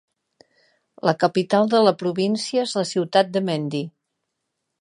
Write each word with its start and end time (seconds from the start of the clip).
La 1.09 1.13
capital 1.25 1.69
de 1.75 1.81
la 1.89 1.93
província 2.01 2.65
és 2.71 2.75
la 2.81 2.87
ciutat 2.93 3.33
de 3.37 3.47
Mendi. 3.51 3.87